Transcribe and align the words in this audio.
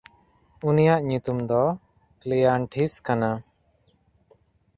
ᱩᱱᱤᱭᱟᱜ 0.67 1.01
ᱧᱩᱛᱩᱢ 1.09 1.39
ᱫᱚ 1.49 1.63
ᱠᱞᱮᱭᱟᱱᱴᱷᱤᱥ 2.19 2.93
ᱠᱟᱱᱟ᱾ 3.05 3.29